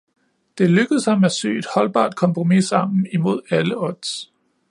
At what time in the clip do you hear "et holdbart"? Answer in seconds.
1.47-2.15